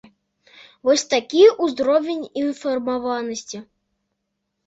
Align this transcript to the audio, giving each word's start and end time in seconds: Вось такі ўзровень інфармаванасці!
Вось 0.89 1.03
такі 1.13 1.43
ўзровень 1.65 2.23
інфармаванасці! 2.43 3.57